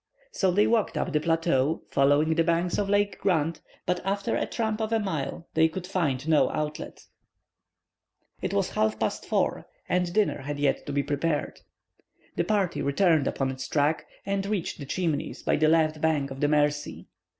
So 0.31 0.49
they 0.49 0.65
walked 0.65 0.97
up 0.97 1.13
the 1.13 1.19
plateau, 1.19 1.83
following 1.91 2.33
the 2.33 2.43
banks 2.43 2.79
of 2.79 2.89
Lake 2.89 3.19
Grant, 3.19 3.61
but 3.85 4.03
after 4.03 4.35
a 4.35 4.47
tramp 4.47 4.81
of 4.81 4.91
a 4.91 4.99
mile, 4.99 5.47
they 5.53 5.67
could 5.69 5.85
find 5.85 6.27
no 6.27 6.49
outlet. 6.49 7.05
It 8.41 8.51
was 8.51 8.69
now 8.75 8.81
half 8.81 8.99
past 8.99 9.27
4, 9.27 9.63
and 9.87 10.11
dinner 10.11 10.41
had 10.41 10.57
yet 10.59 10.87
to 10.87 10.91
be 10.91 11.03
prepared. 11.03 11.59
The 12.35 12.43
party 12.43 12.81
returned 12.81 13.27
upon 13.27 13.51
its 13.51 13.67
track, 13.67 14.07
and 14.25 14.43
reached 14.47 14.79
the 14.79 14.87
Chimneys 14.87 15.43
by 15.43 15.55
the 15.55 15.67
left 15.67 16.01
bank 16.01 16.31
of 16.31 16.39
the 16.39 16.47
Mercy. 16.47 17.05